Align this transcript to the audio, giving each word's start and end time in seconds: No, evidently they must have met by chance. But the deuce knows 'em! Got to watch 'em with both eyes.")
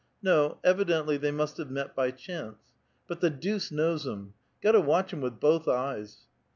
No, 0.23 0.57
evidently 0.63 1.17
they 1.17 1.29
must 1.29 1.57
have 1.57 1.69
met 1.69 1.95
by 1.95 2.09
chance. 2.09 2.57
But 3.07 3.21
the 3.21 3.29
deuce 3.29 3.71
knows 3.71 4.07
'em! 4.07 4.33
Got 4.59 4.71
to 4.71 4.81
watch 4.81 5.13
'em 5.13 5.21
with 5.21 5.39
both 5.39 5.67
eyes.") 5.67 6.25